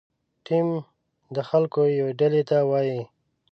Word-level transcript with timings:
ټیم 0.45 0.67
د 1.35 1.37
خلکو 1.49 1.81
یوې 1.97 2.13
ډلې 2.19 2.43
ته 2.49 2.57
وایي. 2.69 3.01